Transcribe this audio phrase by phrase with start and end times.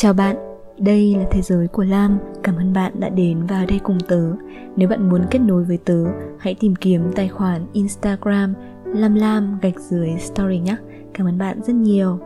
[0.00, 0.36] Chào bạn,
[0.78, 2.18] đây là thế giới của Lam.
[2.42, 4.32] Cảm ơn bạn đã đến vào đây cùng tớ.
[4.76, 6.04] Nếu bạn muốn kết nối với tớ,
[6.38, 10.76] hãy tìm kiếm tài khoản Instagram lam lam gạch dưới story nhé.
[11.14, 12.18] Cảm ơn bạn rất nhiều.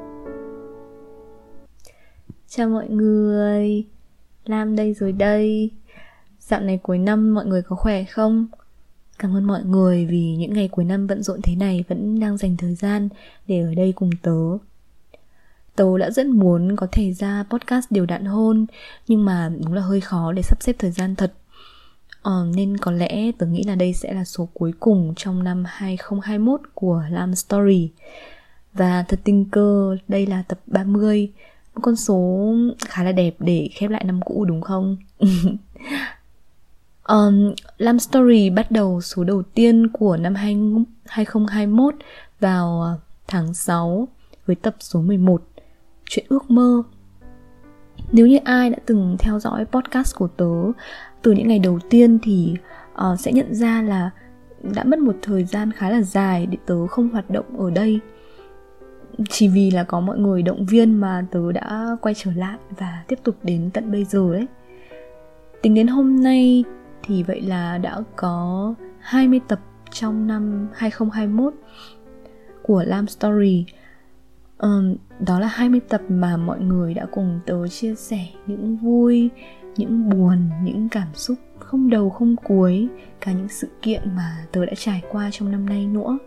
[2.48, 3.84] Chào mọi người,
[4.44, 5.70] Lam đây rồi đây.
[6.38, 8.46] Dạo này cuối năm mọi người có khỏe không?
[9.18, 12.36] Cảm ơn mọi người vì những ngày cuối năm bận rộn thế này vẫn đang
[12.36, 13.08] dành thời gian
[13.46, 14.58] để ở đây cùng tớ
[15.76, 18.66] Tớ đã rất muốn có thể ra podcast điều đạn hôn
[19.08, 21.32] Nhưng mà đúng là hơi khó để sắp xếp thời gian thật.
[22.22, 25.64] Ờ, Nên có lẽ tớ nghĩ là đây sẽ là số cuối cùng trong năm
[25.66, 27.90] 2021 của Lam Story.
[28.74, 31.28] Và thật tình cơ đây là tập 30
[31.74, 34.96] Một con số khá là đẹp để khép lại năm cũ đúng không?
[37.08, 41.94] um, Lam Story bắt đầu số đầu tiên của năm 2021
[42.40, 42.98] vào ờ,
[43.28, 44.08] tháng 6
[44.46, 45.42] với tập số 11
[46.12, 46.82] chuyện ước mơ.
[48.12, 50.72] Nếu như ai đã từng theo dõi podcast của tớ
[51.22, 52.54] từ những ngày đầu tiên thì
[52.92, 54.10] uh, sẽ nhận ra là
[54.74, 58.00] đã mất một thời gian khá là dài để tớ không hoạt động ở đây.
[59.28, 63.04] Chỉ vì là có mọi người động viên mà tớ đã quay trở lại và
[63.08, 64.46] tiếp tục đến tận bây giờ đấy.
[65.62, 66.64] Tính đến hôm nay
[67.02, 71.54] thì vậy là đã có 20 tập trong năm 2021
[72.62, 73.66] của Lam Story
[74.62, 74.96] um,
[75.26, 79.30] đó là 20 tập mà mọi người đã cùng tớ chia sẻ những vui
[79.76, 82.88] những buồn những cảm xúc không đầu không cuối
[83.20, 86.18] cả những sự kiện mà tớ đã trải qua trong năm nay nữa.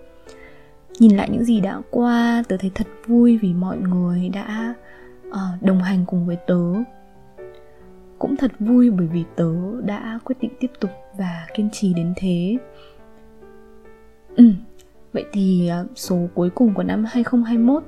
[0.99, 4.75] Nhìn lại những gì đã qua tớ thấy thật vui vì mọi người đã
[5.27, 6.63] uh, đồng hành cùng với tớ.
[8.19, 12.13] Cũng thật vui bởi vì tớ đã quyết định tiếp tục và kiên trì đến
[12.15, 12.57] thế.
[14.35, 14.51] Ừ,
[15.13, 17.83] vậy thì ờ, số cuối cùng của năm 2021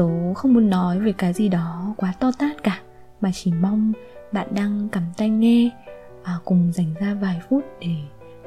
[0.00, 2.80] tớ không muốn nói về cái gì đó quá to tát cả,
[3.20, 3.92] mà chỉ mong
[4.32, 5.70] bạn đang cầm tay nghe
[6.24, 7.94] và cùng dành ra vài phút để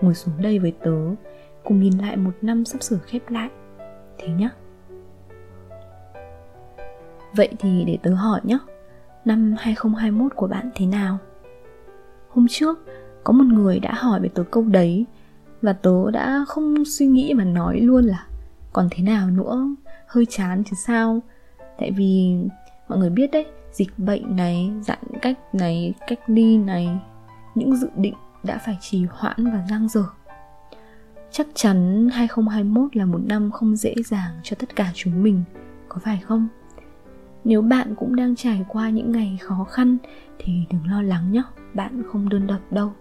[0.02, 0.98] ngồi xuống đây với tớ,
[1.64, 3.50] cùng nhìn lại một năm sắp sửa khép lại.
[4.18, 4.50] Thế nhá.
[7.36, 8.58] Vậy thì để tớ hỏi nhé
[9.26, 11.18] năm 2021 của bạn thế nào?
[12.30, 12.86] Hôm trước,
[13.24, 15.06] có một người đã hỏi về tớ câu đấy,
[15.62, 18.26] và tớ đã không suy nghĩ mà nói luôn là
[18.74, 19.68] còn thế nào nữa,
[20.08, 21.22] hơi chán chứ sao?
[21.80, 22.36] Tại vì
[22.90, 26.90] mọi người biết đấy dịch bệnh này giãn cách này cách ly này
[27.56, 28.14] những dự định
[28.44, 30.06] đã phải trì hoãn và giang dở.
[31.32, 35.44] Chắc chắn 2021 là một năm không dễ dàng cho tất cả chúng mình
[35.90, 36.48] có phải không?
[37.44, 39.98] Nếu bạn cũng đang trải qua những ngày khó khăn
[40.40, 42.94] thì đừng lo lắng nhé bạn không đơn độc đâu.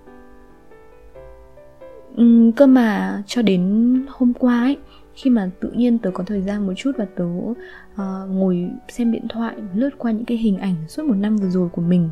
[2.16, 4.78] Ừ, cơ mà cho đến hôm qua ấy
[5.14, 9.12] khi mà tự nhiên tớ có thời gian một chút và tớ uh, ngồi xem
[9.12, 12.10] điện thoại lướt qua những cái hình ảnh suốt một năm vừa rồi của mình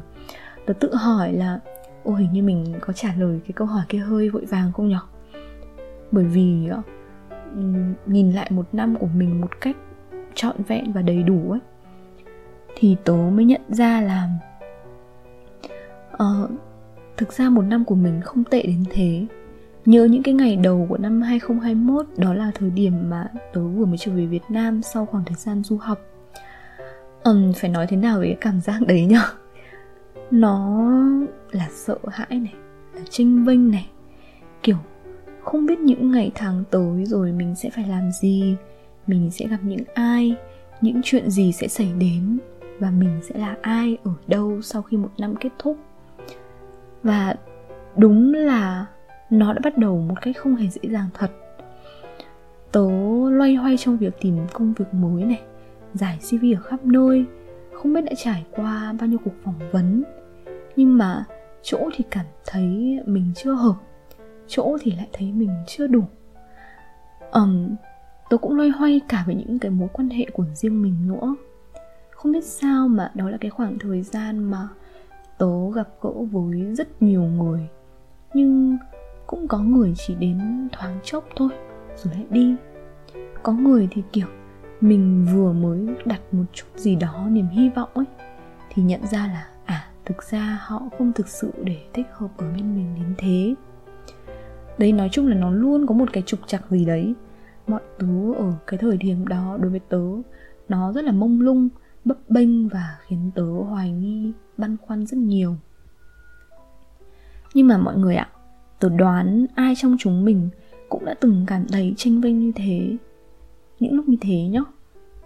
[0.67, 1.61] tớ tự hỏi là
[2.03, 4.89] ô hình như mình có trả lời cái câu hỏi kia hơi vội vàng không
[4.89, 5.01] nhở
[6.11, 6.85] bởi vì uh,
[8.07, 9.77] nhìn lại một năm của mình một cách
[10.35, 11.61] trọn vẹn và đầy đủ ấy
[12.77, 14.29] thì tớ mới nhận ra là
[16.15, 16.51] uh,
[17.17, 19.27] thực ra một năm của mình không tệ đến thế.
[19.87, 23.85] Nhớ những cái ngày đầu của năm 2021 Đó là thời điểm mà tớ vừa
[23.85, 25.99] mới trở về Việt Nam Sau khoảng thời gian du học.
[27.25, 29.23] Um, Phải nói thế nào về cái cảm giác đấy nhở?
[30.31, 30.91] Nó
[31.51, 32.55] là sợ hãi này
[32.95, 33.91] Là trinh vinh này.
[34.63, 34.77] Kiểu
[35.43, 38.57] không biết những ngày tháng tới rồi mình sẽ phải làm gì
[39.07, 40.37] Mình sẽ gặp những ai
[40.81, 42.39] Những chuyện gì sẽ xảy đến
[42.79, 45.77] Và mình sẽ là ai ở đâu sau khi một năm kết thúc.
[47.03, 47.35] Và
[47.97, 48.87] đúng là
[49.31, 51.31] nó đã bắt đầu một cách không hề dễ dàng thật.
[52.73, 52.89] Tớ
[53.31, 55.43] loay hoay trong việc tìm công việc mới này
[55.95, 57.25] giải cv ở khắp nơi.
[57.73, 60.05] Không biết đã trải qua bao nhiêu cuộc phỏng vấn.
[60.77, 61.25] Nhưng mà
[61.63, 63.75] chỗ thì cảm thấy mình chưa hợp
[64.51, 66.05] chỗ thì lại thấy mình chưa đủ.
[67.33, 67.75] Um,
[68.31, 71.37] tớ cũng loay hoay cả với những cái mối quan hệ của riêng mình nữa.
[72.11, 74.69] Không biết sao mà đó là cái khoảng thời gian mà
[75.39, 77.69] tớ gặp gỡ với rất nhiều người.
[78.35, 78.79] Nhưng
[79.31, 81.49] cũng có người chỉ đến thoáng chốc thôi,
[81.97, 82.55] rồi lại đi.
[83.43, 84.27] Có người thì kiểu
[84.81, 88.05] mình vừa mới đặt một chút gì đó niềm hy vọng ấy,
[88.71, 92.47] thì nhận ra là à thực ra họ không thực sự để thích hợp ở
[92.53, 93.55] bên mình đến thế.
[94.79, 97.15] Đấy nói chung là nó luôn có một cái trục trặc gì đấy.
[97.67, 100.05] Mọi thứ ở cái thời điểm đó đối với tớ,
[100.69, 101.69] nó rất là mông lung,
[102.05, 105.57] bấp bênh và khiến tớ hoài nghi băn khoăn rất nhiều.
[107.55, 108.29] Nhưng mà mọi người ạ
[108.81, 110.49] Tớ đoán ai trong chúng mình
[110.89, 112.97] cũng đã từng cảm thấy tranh vinh như thế.
[113.81, 114.61] Những lúc như thế nhá.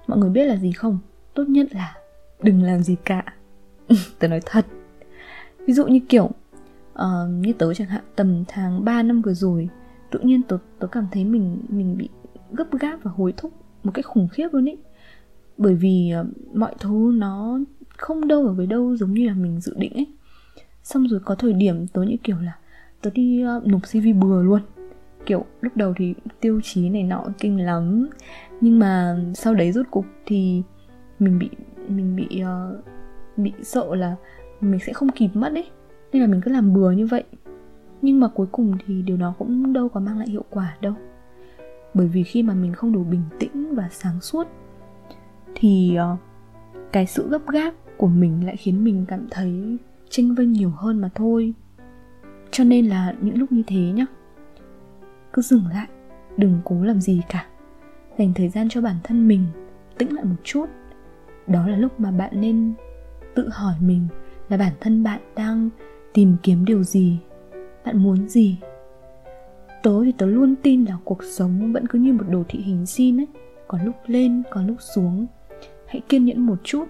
[0.07, 0.99] Mọi người biết là gì không?
[1.35, 1.97] Tốt nhất là
[2.43, 3.35] đừng làm gì cả.
[4.19, 4.67] Tớ nói thật.
[5.67, 6.31] Ví dụ như kiểu
[6.93, 9.69] uh, như tớ chẳng hạn tầm tháng 3 năm vừa rồi
[10.11, 12.09] tự nhiên tớ tớ cảm thấy mình mình bị
[12.53, 13.53] gấp gáp và hối thúc
[13.83, 14.77] một cách khủng khiếp luôn ý.
[15.57, 17.59] Bởi vì uh, mọi thứ nó
[17.97, 20.07] không đâu ở với đâu giống như là mình dự định ấy.
[20.83, 22.53] Xong rồi có thời điểm tớ như kiểu là
[23.05, 24.61] tớ đi uh, nộp cv bừa luôn.
[25.27, 28.09] Kiểu lúc đầu thì tiêu chí này nọ kinh lắm.
[28.61, 30.63] Nhưng mà sau đấy rút cục thì
[31.19, 31.51] mình bị
[31.89, 32.85] mình bị uh,
[33.37, 34.17] bị sợ là
[34.61, 35.67] mình sẽ không kịp mất ấy.
[36.13, 37.25] Nên là mình cứ làm bừa như vậy.
[38.03, 40.95] Nhưng mà cuối cùng thì điều đó cũng đâu có mang lại hiệu quả đâu.
[41.95, 44.47] Bởi vì khi mà mình không đủ bình tĩnh và sáng suốt
[45.55, 46.19] thì uh,
[46.93, 49.79] cái sự gấp gáp của mình lại khiến mình cảm thấy
[50.11, 51.55] tranh vinh nhiều hơn mà thôi
[52.55, 54.07] cho nên là những lúc như thế nhá.
[55.33, 55.87] Cứ dừng lại,
[56.37, 57.47] đừng cố làm gì cả.
[58.19, 59.47] Dành thời gian cho bản thân mình,
[59.99, 60.67] tĩnh lại một chút.
[61.47, 62.75] Đó là lúc mà bạn nên
[63.35, 64.07] tự hỏi mình
[64.49, 65.71] là bản thân bạn đang
[66.13, 67.19] tìm kiếm điều gì,
[67.85, 68.59] bạn muốn gì.
[69.83, 72.87] Tớ thì tớ luôn tin là cuộc sống vẫn cứ như một đồ thị hình
[72.87, 73.27] xin ấy.
[73.69, 75.27] Có lúc lên, có lúc xuống.
[75.87, 76.85] Hãy kiên nhẫn một chút,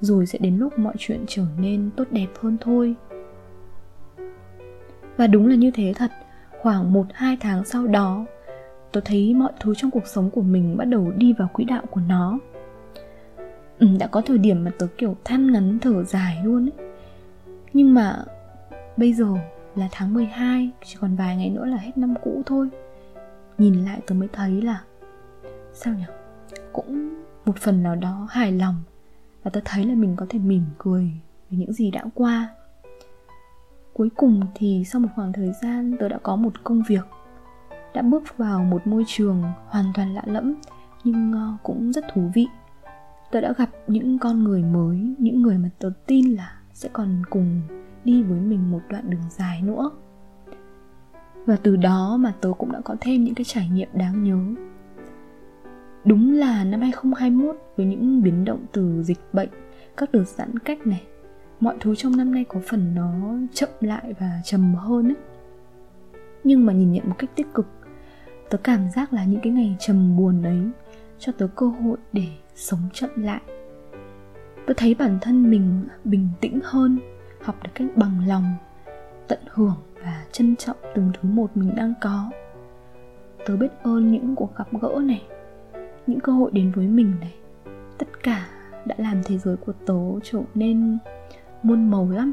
[0.00, 2.94] rồi sẽ đến lúc mọi chuyện trở nên tốt đẹp hơn thôi
[5.16, 6.10] và đúng là như thế thật.
[6.62, 8.26] Khoảng một hai tháng sau đó
[8.92, 11.82] tôi thấy mọi thứ trong cuộc sống của mình bắt đầu đi vào quỹ đạo
[11.90, 12.38] của nó.
[13.78, 16.88] Ừ, đã có thời điểm mà tớ kiểu than ngắn thở dài luôn ấy.
[17.72, 18.24] Nhưng mà
[18.96, 19.26] bây giờ
[19.76, 22.68] là tháng 12 chỉ còn vài ngày nữa là hết năm cũ thôi.
[23.58, 24.82] Nhìn lại tớ mới thấy là
[25.72, 26.04] sao nhỉ
[26.72, 27.14] cũng
[27.44, 28.74] một phần nào đó hài lòng.
[29.42, 31.10] Và tớ thấy là mình có thể mỉm cười
[31.50, 32.53] về những gì đã qua
[33.94, 37.04] cuối cùng thì sau một khoảng thời gian, tớ đã có một công việc.
[37.94, 40.54] Đã bước vào một môi trường hoàn toàn lạ lẫm,
[41.04, 42.46] nhưng ờ, cũng rất thú vị.
[43.30, 47.22] Tớ đã gặp những con người mới, những người mà tớ tin là sẽ còn
[47.30, 47.60] cùng
[48.04, 49.90] đi với mình một đoạn đường dài nữa.
[51.46, 54.62] Và từ đó mà tớ cũng đã có thêm những cái trải nghiệm đáng nhớ.
[56.04, 59.48] Đúng là năm 2021 với những biến động từ dịch bệnh,
[59.96, 61.02] các đợt giãn cách này
[61.60, 63.12] mọi thứ trong năm nay có phần nó
[63.52, 65.16] chậm lại và trầm hơn ấy.
[66.44, 67.66] Nhưng mà nhìn nhận một cách tích cực,
[68.50, 70.60] tớ cảm giác là những cái ngày trầm buồn ấy
[71.18, 73.40] cho tớ cơ hội để sống chậm lại.
[74.66, 76.98] Tớ thấy bản thân mình bình tĩnh hơn,
[77.42, 78.44] học được cách bằng lòng,
[79.28, 82.30] tận hưởng và trân trọng từng thứ một mình đang có.
[83.46, 85.22] Tớ biết ơn những cuộc gặp gỡ này,
[86.06, 87.34] những cơ hội đến với mình này,
[87.98, 88.46] tất cả
[88.84, 90.98] đã làm thế giới của tớ trở nên
[91.64, 92.32] muôn màu lắm.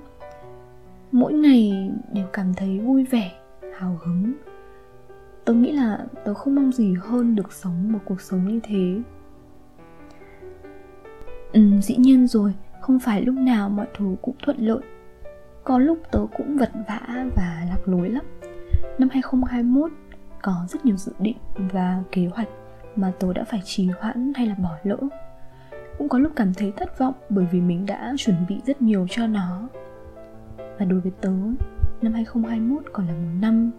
[1.11, 3.31] Mỗi ngày đều cảm thấy vui vẻ
[3.77, 4.33] hào hứng.
[5.45, 9.01] Tớ nghĩ là tớ không mong gì hơn được sống một cuộc sống như thế.
[11.53, 14.81] Ừ, dĩ nhiên rồi không phải lúc nào mọi thứ cũng thuận lợi.
[15.63, 18.25] Có lúc tớ cũng vật vã và lạc lối lắm.
[18.99, 19.91] Năm 2021
[20.41, 22.49] có rất nhiều dự định và kế hoạch
[22.95, 24.97] mà tớ đã phải trì hoãn hay là bỏ lỡ
[25.97, 29.07] cũng có lúc cảm thấy thất vọng bởi vì mình đã chuẩn bị rất nhiều
[29.09, 29.69] cho nó.
[30.57, 31.31] Và đối với tớ
[32.01, 33.71] năm 2021 còn là một năm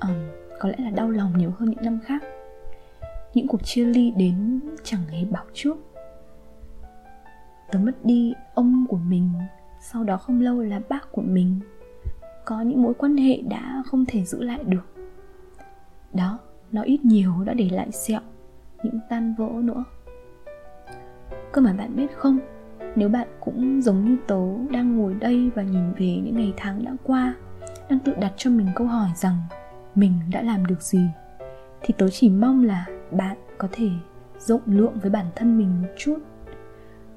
[0.00, 0.28] um,
[0.60, 2.22] có lẽ là đau lòng nhiều hơn những năm khác.
[3.34, 5.76] Những cuộc chia ly đến chẳng hề báo trước
[7.72, 9.32] tớ mất đi ông của mình
[9.80, 11.60] sau đó không lâu là bác của mình.
[12.44, 14.94] Có những mối quan hệ đã không thể giữ lại được.
[16.12, 16.38] Đó
[16.72, 18.20] nó ít nhiều đã để lại sẹo
[18.82, 19.84] những tan vỡ nữa
[21.52, 22.38] cơ mà bạn biết không,
[22.96, 24.40] nếu bạn cũng giống như tớ
[24.70, 27.34] đang ngồi đây và nhìn về những ngày tháng đã qua,
[27.90, 29.36] đang tự đặt cho mình câu hỏi rằng
[29.94, 31.06] mình đã làm được gì,
[31.82, 33.88] thì tớ chỉ mong là bạn có thể
[34.38, 36.18] rộng lượng với bản thân mình một chút.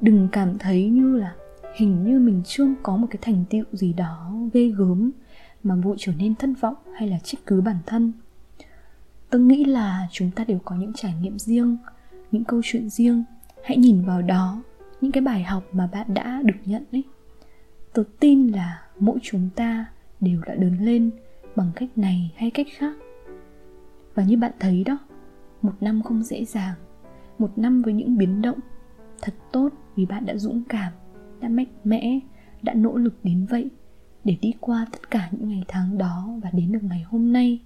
[0.02, 1.36] Đừng cảm thấy như là
[1.76, 5.12] hình như mình chưa có một cái thành tựu gì đó ghê gớm
[5.64, 8.14] mà vội trở nên thất vọng hay là trách cứ bản thân.
[9.30, 11.78] Tớ nghĩ là chúng ta đều có những trải nghiệm riêng,
[12.32, 13.24] những câu chuyện riêng
[13.66, 14.64] hãy nhìn vào đó,
[15.02, 17.04] những cái bài học mà bạn đã được nhận ấy.
[17.94, 19.86] Tôi tin là mỗi chúng ta
[20.20, 21.12] đều đã lớn lên
[21.56, 22.96] bằng cách này hay cách khác.
[24.16, 24.98] Và như bạn thấy đó,
[25.62, 26.76] một năm không dễ dàng,
[27.40, 28.60] một năm với những biến động
[29.22, 30.94] thật tốt vì bạn đã dũng cảm,
[31.42, 32.20] đã mạnh mẽ,
[32.62, 33.70] đã nỗ lực đến vậy
[34.24, 37.60] để đi qua tất cả những ngày tháng đó và đến được ngày hôm nay.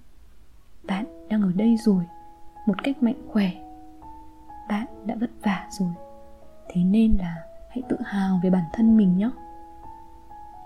[0.82, 2.04] Bạn đang ở đây rồi,
[2.66, 3.69] một cách mạnh khỏe
[4.70, 5.92] bạn đã vất vả rồi.
[6.68, 7.36] Thế nên là
[7.68, 9.30] hãy tự hào về bản thân mình nhé.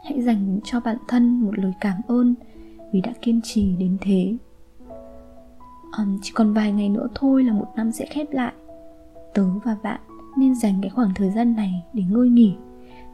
[0.04, 2.34] Hãy dành cho bản thân một lời cảm ơn
[2.92, 4.36] vì đã kiên trì đến thế.
[5.98, 8.52] Um, chỉ còn vài ngày nữa thôi là một năm sẽ khép lại.
[9.34, 10.00] Tớ và bạn
[10.38, 12.56] nên dành cái khoảng thời gian này để ngơi nghỉ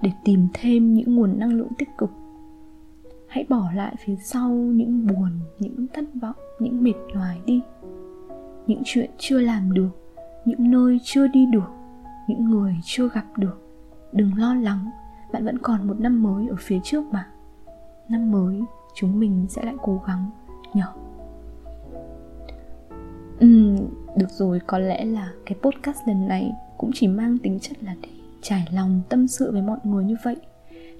[0.02, 2.10] để tìm thêm những nguồn năng lượng tích cực.
[3.28, 7.60] Hãy bỏ lại phía sau những buồn những thất vọng những mệt nhoài đi.
[8.66, 9.99] Những chuyện chưa làm được
[10.44, 11.70] những nơi chưa đi được
[12.28, 13.62] những người chưa gặp được.
[14.12, 14.90] Đừng lo lắng
[15.32, 17.28] bạn vẫn còn một năm mới ở phía trước mà.
[18.08, 18.62] Năm mới
[18.94, 20.30] chúng mình sẽ lại cố gắng
[20.74, 20.86] nhở?
[23.38, 23.76] Ừ
[24.16, 27.94] được rồi có lẽ là cái podcast lần này cũng chỉ mang tính chất là
[28.02, 28.08] để
[28.42, 30.36] trải lòng tâm sự với mọi người như vậy.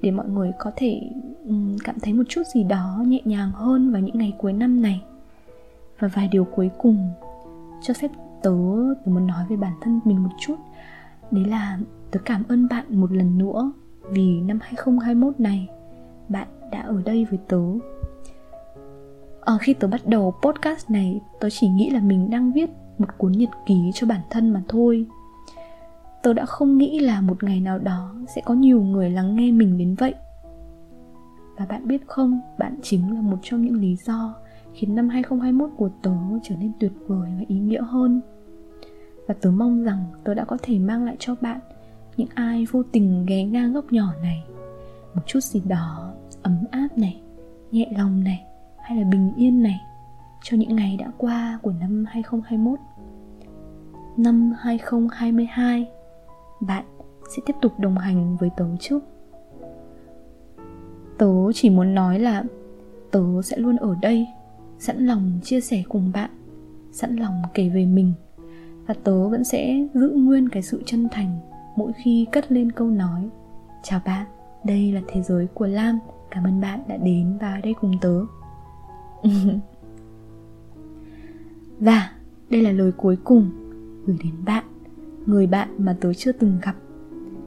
[0.02, 1.00] Để mọi người có thể
[1.44, 4.82] um, cảm thấy một chút gì đó nhẹ nhàng hơn vào những ngày cuối năm
[4.82, 5.02] này.
[5.99, 7.11] Và vài điều cuối cùng
[7.82, 8.11] cho phép
[8.42, 8.50] tớ
[9.04, 10.56] tớ muốn nói về bản thân mình một chút.
[11.30, 11.78] Đấy là
[12.11, 13.73] tớ cảm ơn bạn một lần nữa
[14.11, 15.68] vì năm 2021 này
[16.28, 17.62] bạn đã ở đây với tớ.
[19.40, 23.18] À, khi tớ bắt đầu podcast này tớ chỉ nghĩ là mình đang viết một
[23.18, 25.06] cuốn nhật ký cho bản thân mà thôi.
[26.23, 29.52] Tớ đã không nghĩ là một ngày nào đó sẽ có nhiều người lắng nghe
[29.52, 30.14] mình đến vậy.
[31.56, 34.35] Và bạn biết không bạn chính là một trong những lý do
[34.75, 38.20] khiến năm 2021 của tớ trở nên tuyệt vời và ý nghĩa hơn
[39.30, 41.60] và tớ mong rằng tớ đã có thể mang lại cho bạn
[42.16, 44.44] những ai vô tình ghé ngang góc nhỏ này.
[45.14, 47.22] Một chút gì đó ấm áp này,
[47.72, 48.44] nhẹ lòng này,
[48.78, 49.80] hay là bình yên này
[50.42, 52.78] cho những ngày đã qua của năm 2021
[54.16, 55.88] năm 2022
[56.60, 56.84] bạn
[57.37, 59.00] sẽ tiếp tục đồng hành với tớ chứ?
[61.18, 62.44] Tớ chỉ muốn nói là
[63.10, 64.26] tớ sẽ luôn ở đây,
[64.78, 66.30] sẵn lòng chia sẻ cùng bạn,
[66.92, 68.12] sẵn lòng kể về mình
[68.90, 71.38] và tớ vẫn sẽ giữ nguyên cái sự chân thành
[71.76, 73.28] mỗi khi cất lên câu nói,
[73.82, 74.26] chào bạn,
[74.64, 75.99] đây là thế giới của lam,
[76.30, 78.20] cảm ơn bạn đã đến và ở đây cùng tớ.
[81.80, 82.12] Và
[82.50, 83.50] đây là lời cuối cùng
[84.06, 84.64] gửi đến bạn,
[85.26, 86.75] người bạn mà tớ chưa từng gặp.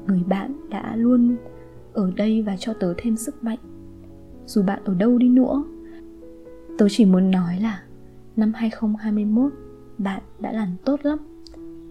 [0.07, 1.35] Người bạn đã luôn
[1.93, 3.59] ở đây và cho tớ thêm sức mạnh.
[4.45, 5.63] Dù bạn ở đâu đi nữa,
[6.77, 7.83] tớ chỉ muốn nói là
[8.35, 9.53] năm 2021
[9.97, 11.32] bạn đã làm tốt lắm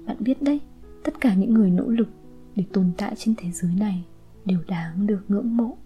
[0.06, 0.60] bạn biết đấy,
[1.04, 2.08] tất cả những người nỗ lực
[2.56, 4.04] để tồn tại trên thế giới này
[4.44, 5.76] đều đáng được ngưỡng mộ.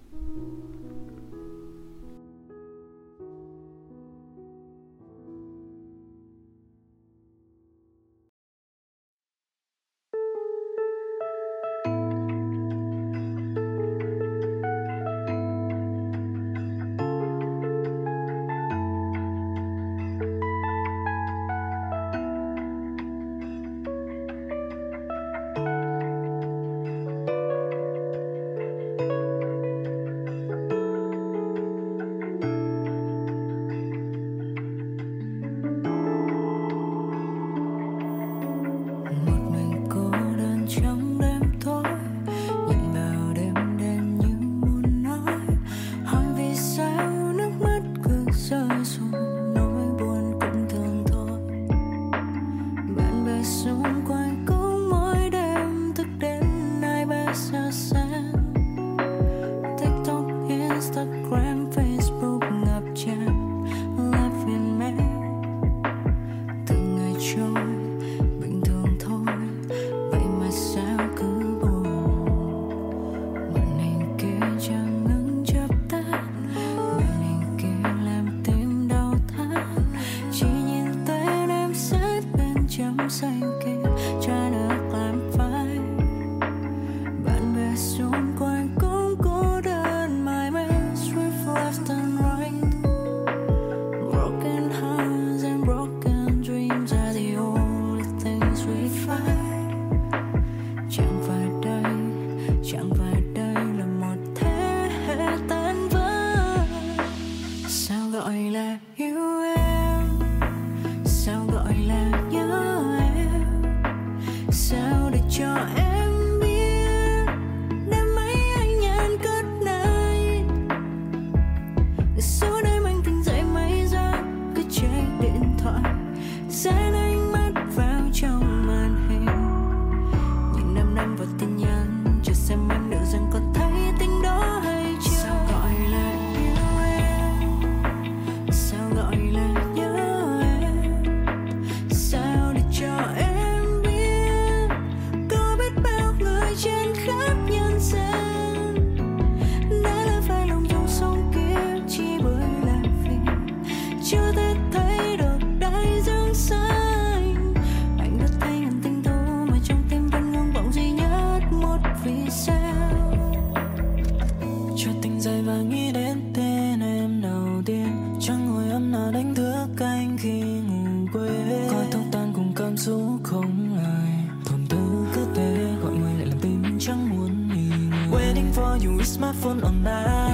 [167.66, 171.68] tiên chẳng hồi âm nào đánh thức anh khi ngủ quên.
[171.70, 174.12] Coi thông tan cùng cảm xúc không ai.
[174.44, 178.86] Thồn tư cứ thế, gọi người lại làm tim chẳng muốn nghỉ ngơi waiting for
[178.86, 180.32] you is my phone on night.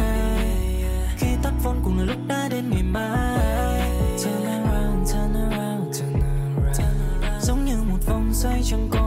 [1.16, 3.38] Khi tắt phone cùng là lúc đã đến ngày mai.
[4.24, 7.46] Turn around turn around turn around.
[7.46, 9.01] Giống như một vòng xoay chẳng có